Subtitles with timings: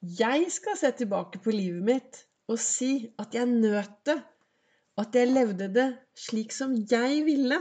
[0.00, 2.18] Jeg skal se tilbake på livet mitt
[2.48, 4.16] og si at jeg nøt det.
[4.96, 5.84] At jeg levde det
[6.16, 7.58] slik som jeg ville.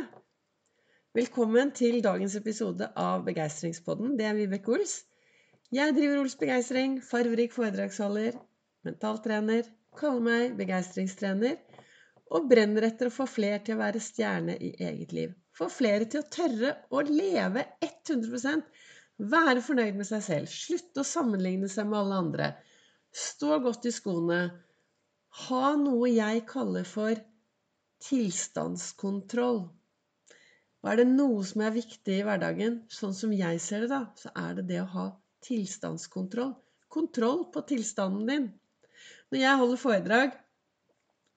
[1.12, 4.16] Velkommen til dagens episode av Begeistringspodden.
[4.16, 5.02] Det er Vibeke Ols.
[5.76, 8.40] Jeg driver Ols Begeistring, farverik foredragsholder,
[8.88, 9.68] mentaltrener,
[10.00, 11.60] kaller meg begeistringstrener
[12.32, 15.36] og brenner etter å få flere til å være stjerne i eget liv.
[15.52, 18.64] Få flere til å tørre å leve 100
[19.20, 20.52] være fornøyd med seg selv.
[20.52, 22.50] Slutte å sammenligne seg med alle andre.
[23.12, 24.40] Stå godt i skoene.
[25.46, 27.20] Ha noe jeg kaller for
[28.06, 29.62] tilstandskontroll.
[30.80, 34.06] Og er det noe som er viktig i hverdagen, sånn som jeg ser det, da,
[34.16, 35.08] så er det det å ha
[35.44, 36.54] tilstandskontroll.
[36.90, 38.46] Kontroll på tilstanden din.
[39.30, 40.38] Når jeg holder foredrag,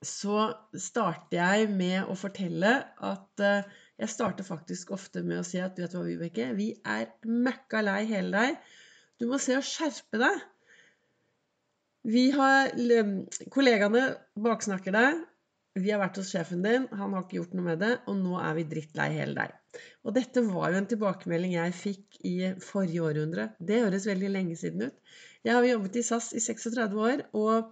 [0.02, 0.46] så
[0.78, 2.72] starter jeg med å fortelle
[3.10, 3.66] at uh,
[4.02, 7.84] jeg starter faktisk ofte med å si at vet du hva, Vibeke, vi er møkka
[7.86, 8.72] lei hele deg.
[9.22, 10.40] Du må se å skjerpe deg.
[12.10, 12.72] Vi har
[13.54, 14.08] Kollegaene
[14.42, 15.20] baksnakker deg.
[15.78, 18.34] Vi har vært hos sjefen din, han har ikke gjort noe med det, og nå
[18.42, 19.54] er vi drittlei hele deg.
[20.04, 23.46] Og dette var jo en tilbakemelding jeg fikk i forrige århundre.
[23.56, 25.16] Det høres veldig lenge siden ut.
[25.46, 27.70] Jeg har jobbet i SAS i 36 år, og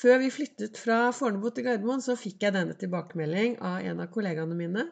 [0.00, 4.10] før vi flyttet fra Fornebu til Gardermoen, så fikk jeg denne tilbakemelding av en av
[4.16, 4.88] kollegaene mine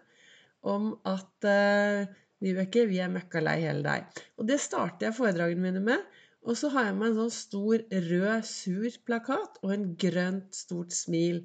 [0.63, 2.11] om at uh,
[2.43, 4.23] Vibeke, vi er møkka lei hele deg.
[4.39, 6.07] Og det starter jeg foredragene mine med.
[6.43, 10.95] Og så har jeg med en sånn stor rød, sur plakat og en grønt, stort
[10.97, 11.45] smil.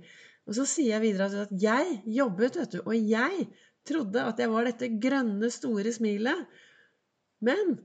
[0.50, 3.46] Og så sier jeg videre at jeg jobbet, vet du, og jeg
[3.88, 6.48] trodde at jeg var dette grønne, store smilet.
[7.46, 7.78] Men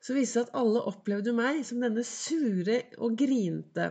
[0.00, 3.90] så viste det seg at alle opplevde meg som denne sure og grinte.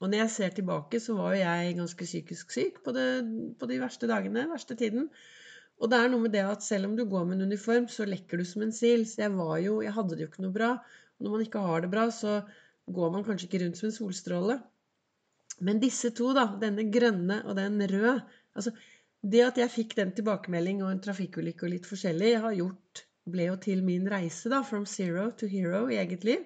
[0.00, 3.06] Og når jeg ser tilbake, så var jo jeg ganske psykisk syk på, det,
[3.56, 5.06] på de verste dagene, verste tiden.
[5.76, 8.06] Og det er noe med det at selv om du går med en uniform, så
[8.08, 9.04] lekker du som en sil.
[9.08, 10.70] Så jeg var jo Jeg hadde det jo ikke noe bra.
[11.16, 12.40] Og når man ikke har det bra, så
[12.96, 14.58] går man kanskje ikke rundt som en solstråle.
[15.66, 18.18] Men disse to, da, denne grønne og den røde
[18.56, 18.72] altså
[19.26, 23.48] Det at jeg fikk den tilbakemelding og en trafikkulykke og litt forskjellig, har gjort ble
[23.48, 26.44] jo til min reise da, from zero to hero i eget liv,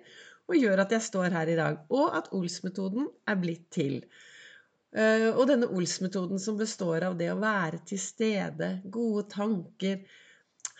[0.48, 1.82] og gjør at jeg står her i dag.
[1.92, 4.00] Og at Ols-metoden er blitt til.
[4.90, 10.00] Eh, og denne Ols-metoden som består av det å være til stede, gode tanker,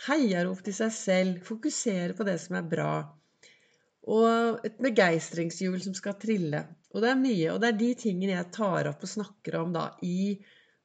[0.09, 2.93] heiarop til seg selv, fokusere på det som er bra.
[4.11, 6.65] Og et begeistringshjul som skal trille.
[6.91, 7.53] Og det er mye.
[7.53, 10.35] Og det er de tingene jeg tar opp og snakker om da i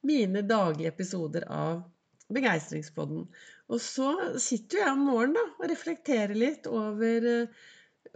[0.06, 1.82] mine daglige episoder av
[2.26, 3.26] Begeistringspodden.
[3.70, 4.10] Og så
[4.42, 7.66] sitter jeg om morgenen da, og reflekterer litt over, eh,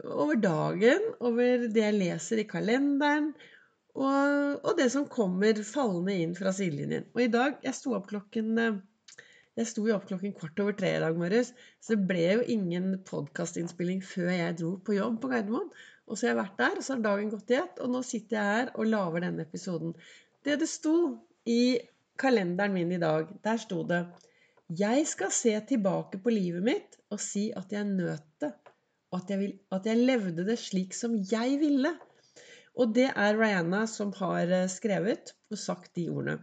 [0.05, 3.33] over dagen, over det jeg leser i kalenderen,
[3.97, 7.09] og, og, det som kommer fallende inn fra sidelinjen.
[7.17, 8.79] Og i dag Jeg sto opp klokken eh,
[9.59, 11.51] jeg sto jo opp klokken kvart over tre i dag morges,
[11.83, 15.67] så det ble jo ingen podkastinnspilling før jeg dro på jobb på Gardermoen.
[16.07, 18.01] Og så har jeg vært der, og så har dagen gått i ett, og nå
[18.07, 19.93] sitter jeg her og lager denne episoden.
[20.47, 20.95] Det det sto
[21.51, 21.61] i
[22.21, 24.01] kalenderen min i dag, der sto det
[24.81, 28.53] Jeg skal se tilbake på livet mitt og si at jeg nøt det,
[29.11, 31.97] og at jeg, vil, at jeg levde det slik som jeg ville.
[32.79, 36.39] Og det er Rihanna som har eh, skrevet og sagt de ordene.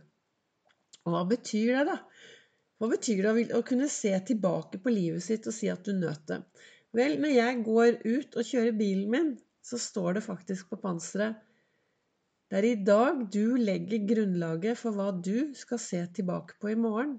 [1.07, 1.97] Og hva betyr det, da?
[2.77, 6.27] Hva betyr det å kunne se tilbake på livet sitt og si at du nøt
[6.29, 6.41] det?
[6.97, 9.31] Vel, når jeg går ut og kjører bilen min,
[9.65, 11.39] så står det faktisk på panseret
[12.51, 16.79] Det er i dag du legger grunnlaget for hva du skal se tilbake på i
[16.79, 17.17] morgen.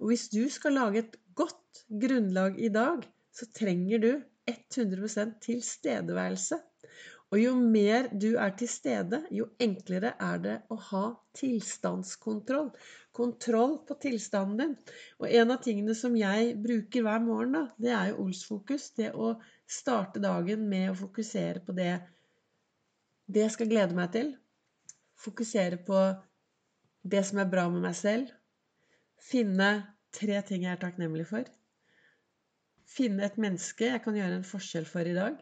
[0.00, 3.04] Og hvis du skal lage et godt grunnlag i dag,
[3.34, 4.10] så trenger du
[4.50, 6.58] 100% tilstedeværelse.
[7.32, 11.04] Og jo mer du er til stede, jo enklere er det å ha
[11.34, 12.68] tilstandskontroll.
[13.14, 14.74] Kontroll på tilstanden din.
[15.22, 18.90] Og en av tingene som jeg bruker hver morgen, da, det er jo Ols-fokus.
[18.98, 19.34] Det å
[19.66, 21.94] starte dagen med å fokusere på det
[23.26, 24.34] det jeg skal glede meg til.
[25.24, 26.00] Fokusere på
[27.04, 28.32] det som er bra med meg selv.
[29.24, 29.70] Finne
[30.14, 31.48] tre ting jeg er takknemlig for.
[32.94, 35.40] Finne et menneske jeg kan gjøre en forskjell for i dag.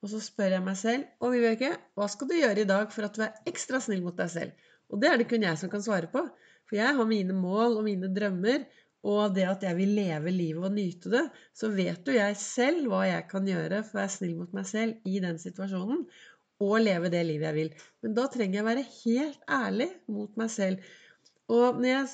[0.00, 3.06] Og så spør jeg meg selv og Vibeke, hva skal du gjøre i dag for
[3.06, 4.68] at du er ekstra snill mot deg selv?
[4.90, 6.22] Og det er det kun jeg som kan svare på.
[6.68, 8.64] For jeg har mine mål og mine drømmer,
[9.10, 11.22] og det at jeg vil leve livet og nyte det,
[11.56, 14.66] så vet jo jeg selv hva jeg kan gjøre for å være snill mot meg
[14.68, 16.02] selv i den situasjonen,
[16.60, 17.70] og leve det livet jeg vil.
[18.04, 20.90] Men da trenger jeg være helt ærlig mot meg selv.
[21.48, 22.10] Og når jeg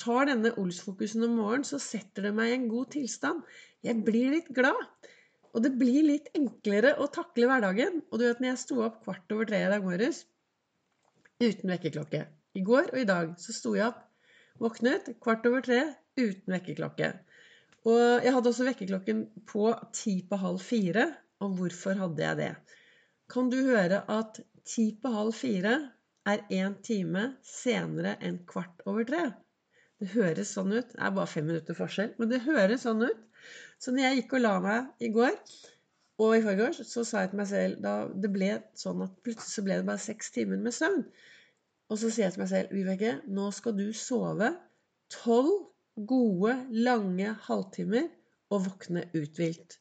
[0.00, 3.40] tar denne Ols-fokusen om morgenen, så setter det meg i en god tilstand.
[3.84, 4.84] Jeg blir litt glad.
[5.54, 8.02] Og det blir litt enklere å takle hverdagen.
[8.10, 10.24] Og du vet, når jeg sto opp kvart over tre i dag morges
[11.40, 12.26] uten vekkerklokke
[12.58, 14.02] I går og i dag så sto jeg opp,
[14.60, 15.80] våknet kvart over tre
[16.20, 17.14] uten vekkerklokke.
[17.88, 21.06] Og jeg hadde også vekkerklokken på ti på halv fire.
[21.40, 22.50] Og hvorfor hadde jeg det?
[23.30, 25.74] kan du høre at ti på halv fire
[26.30, 29.22] er én time senere enn kvart over tre.
[30.00, 30.94] Det høres sånn ut.
[30.94, 33.26] Det er bare fem minutter forskjell, men det høres sånn ut.
[33.80, 35.34] Så når jeg gikk og la meg i går
[36.20, 39.54] og i forgårs, så sa jeg til meg selv da Det ble sånn at plutselig
[39.54, 41.04] så ble det bare seks timer med søvn.
[41.90, 44.50] Og så sier jeg til meg selv Vibeke, nå skal du sove
[45.10, 45.70] tolv
[46.08, 48.08] gode, lange halvtimer
[48.50, 49.78] og våkne uthvilt.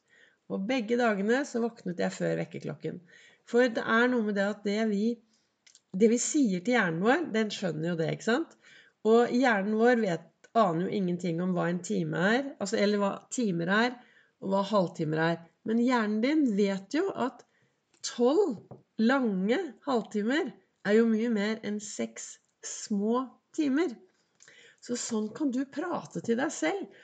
[0.50, 3.00] Og begge dagene så våknet jeg før vekkerklokken.
[3.50, 5.14] For det er noe med det at det vi,
[5.94, 8.59] det vi sier til hjernen vår, den skjønner jo det, ikke sant?
[9.08, 10.26] Og hjernen vår vet,
[10.58, 13.94] aner jo ingenting om hva en time er, altså, eller hva timer er,
[14.42, 15.38] og hva halvtimer er.
[15.70, 17.46] Men hjernen din vet jo at
[18.06, 18.58] tolv
[19.00, 20.52] lange halvtimer
[20.88, 22.34] er jo mye mer enn seks
[22.66, 23.24] små
[23.56, 23.94] timer.
[24.84, 27.00] Så sånn kan du prate til deg selv.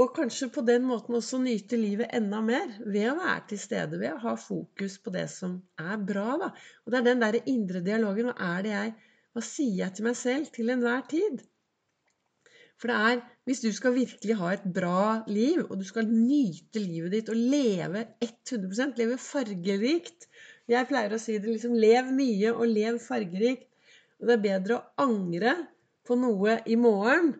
[0.00, 4.00] Og kanskje på den måten også nyte livet enda mer ved å være til stede,
[4.00, 6.32] ved å ha fokus på det som er bra.
[6.40, 6.48] da.
[6.82, 8.32] Og det er den der indre dialogen.
[8.32, 8.94] Hva er det jeg
[9.34, 11.42] Hva sier jeg til meg selv til enhver tid?
[12.78, 16.80] For det er Hvis du skal virkelig ha et bra liv, og du skal nyte
[16.80, 20.28] livet ditt og leve 100% leve fargerikt
[20.70, 23.66] Jeg pleier å si det liksom Lev mye og lev fargerikt.
[24.20, 25.56] Og det er bedre å angre
[26.06, 27.34] på noe i morgen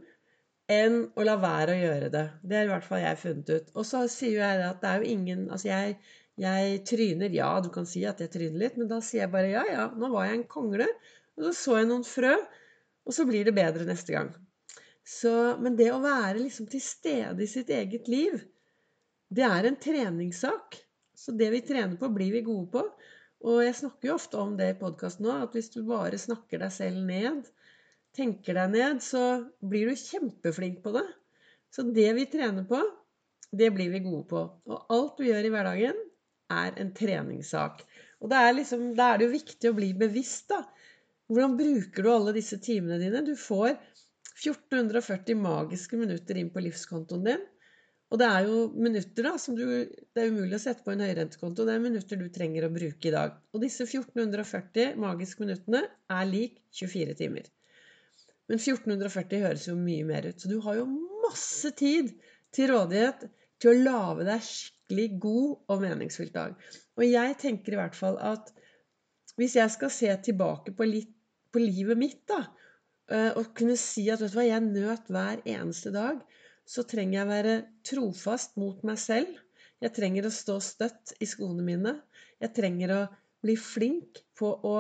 [0.75, 2.25] enn å la være å gjøre det.
[2.43, 3.73] Det er i hvert fall jeg funnet ut.
[3.77, 5.99] Og så sier jeg at det er jo ingen Altså, jeg,
[6.41, 7.37] jeg tryner.
[7.37, 9.91] Ja, du kan si at jeg tryner litt, men da sier jeg bare ja, ja,
[9.97, 10.89] nå var jeg en kongle.
[11.39, 12.35] Og så så jeg noen frø,
[13.05, 14.31] og så blir det bedre neste gang.
[15.05, 18.39] Så, men det å være liksom til stede i sitt eget liv,
[19.35, 20.79] det er en treningssak.
[21.15, 22.85] Så det vi trener på, blir vi gode på.
[23.45, 26.63] Og jeg snakker jo ofte om det i podkasten nå, at hvis du bare snakker
[26.63, 27.45] deg selv ned,
[28.17, 31.05] tenker deg ned, så blir du kjempeflink på det.
[31.75, 32.81] Så det vi trener på,
[33.53, 34.43] det blir vi gode på.
[34.71, 36.01] Og alt du gjør i hverdagen,
[36.55, 37.85] er en treningssak.
[38.23, 40.63] Og da er, liksom, er det jo viktig å bli bevisst, da.
[41.31, 43.25] Hvordan bruker du alle disse timene dine?
[43.25, 43.75] Du får
[44.43, 47.45] 1440 magiske minutter inn på livskontoen din.
[48.13, 51.03] Og det er jo minutter da, som du, det er umulig å sette på en
[51.03, 51.65] høyrentekonto.
[51.67, 53.39] Det er minutter du trenger å bruke i dag.
[53.55, 55.81] Og disse 1440 magiske minuttene
[56.13, 57.49] er lik 24 timer.
[58.51, 60.39] Men 1440 høres jo mye mer ut.
[60.39, 60.87] Så du har jo
[61.25, 62.13] masse tid
[62.55, 63.25] til rådighet
[63.63, 66.55] til å lage deg skikkelig god og meningsfylt dag.
[67.01, 68.53] Og jeg tenker i hvert fall at
[69.41, 71.13] hvis jeg skal se tilbake på, litt,
[71.53, 72.45] på livet mitt, da,
[73.11, 76.21] eh, og kunne si at vet du hva, jeg nøt hver eneste dag,
[76.65, 79.41] så trenger jeg være trofast mot meg selv.
[79.85, 81.99] Jeg trenger å stå støtt i skoene mine.
[82.41, 83.01] Jeg trenger å
[83.45, 84.77] bli flink på å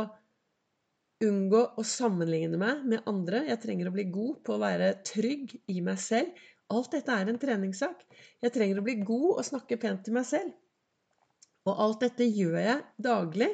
[1.25, 3.45] unngå å sammenligne meg med andre.
[3.51, 6.33] Jeg trenger å bli god på å være trygg i meg selv.
[6.73, 8.05] Alt dette er en treningssak.
[8.41, 10.55] Jeg trenger å bli god og snakke pent til meg selv.
[11.69, 13.51] Og alt dette gjør jeg daglig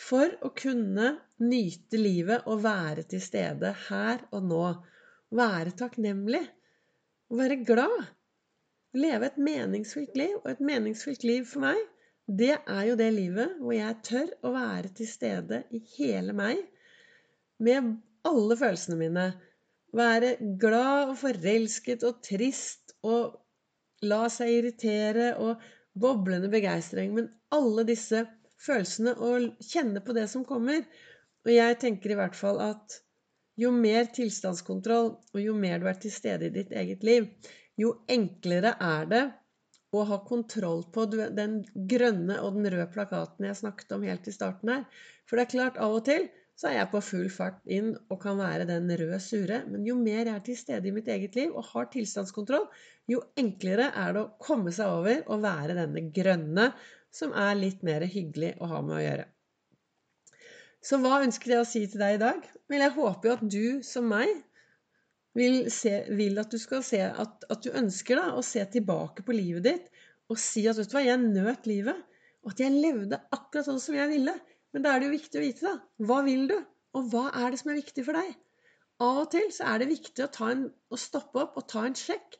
[0.00, 4.66] for å kunne nyte livet og være til stede her og nå.
[5.34, 6.42] Være takknemlig.
[7.34, 8.10] Være glad.
[8.94, 10.36] Leve et meningsfylt liv.
[10.42, 11.80] Og et meningsfylt liv for meg,
[12.26, 16.62] det er jo det livet hvor jeg tør å være til stede i hele meg
[17.64, 19.26] med alle følelsene mine.
[19.94, 23.36] Være glad og forelsket og trist og
[24.04, 25.60] la seg irritere og
[25.94, 27.12] boblende begeistring.
[27.14, 28.24] Men alle disse
[28.64, 30.84] følelsene og kjenne på det som kommer.
[31.44, 33.00] Og jeg tenker i hvert fall at
[33.60, 37.28] jo mer tilstandskontroll og jo mer du er til stede i ditt eget liv,
[37.78, 39.24] jo enklere er det
[39.94, 44.34] å ha kontroll på den grønne og den røde plakaten jeg snakket om helt i
[44.34, 44.88] starten her.
[45.28, 46.26] For det er klart, av og til
[46.58, 49.62] så er jeg på full fart inn og kan være den røde sure.
[49.70, 52.68] Men jo mer jeg er til stede i mitt eget liv og har tilstandskontroll,
[53.10, 56.68] jo enklere er det å komme seg over og være denne grønne,
[57.14, 59.28] som er litt mer hyggelig å ha med å gjøre.
[60.84, 62.42] Så hva ønsker jeg å si til deg i dag?
[62.68, 64.32] Vel, jeg håper jo at du, som meg,
[65.38, 69.24] vil, se, vil at du skal se at, at du ønsker da, å se tilbake
[69.26, 70.02] på livet ditt
[70.32, 71.98] og si at vet du hva, jeg nøt livet.
[72.44, 74.34] Og at jeg levde akkurat sånn som jeg ville.
[74.72, 76.04] Men da er det jo viktig å vite, da.
[76.08, 76.56] Hva vil du?
[76.96, 78.32] Og hva er det som er viktig for deg?
[79.04, 81.96] Av og til så er det viktig å, en, å stoppe opp og ta en
[81.98, 82.38] sjekk.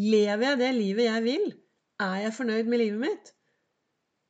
[0.00, 1.46] Lever jeg det livet jeg vil?
[2.04, 3.32] Er jeg fornøyd med livet mitt?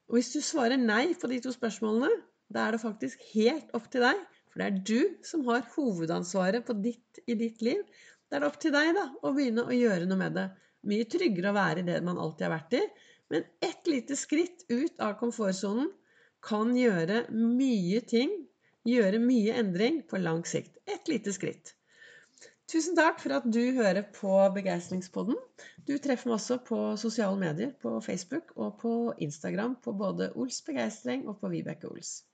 [0.06, 2.10] Og hvis du svarer nei på de to spørsmålene,
[2.52, 4.20] da er det faktisk helt opp til deg.
[4.52, 7.82] For det er du som har hovedansvaret ditt, i ditt liv.
[8.30, 10.46] Da er det opp til deg da, å begynne å gjøre noe med det.
[10.86, 12.82] Mye tryggere å være i det man alltid har vært i.
[13.34, 15.90] Men ett lite skritt ut av komfortsonen
[16.46, 18.32] kan gjøre mye ting,
[18.86, 20.78] gjøre mye endring på lang sikt.
[20.86, 21.75] Et lite skritt.
[22.66, 25.36] Tusen takk for at du hører på Begeistringspodden.
[25.86, 30.58] Du treffer meg også på sosiale medier, på Facebook og på Instagram på både Ols
[30.66, 32.26] Begeistring og på Vibeke Ols.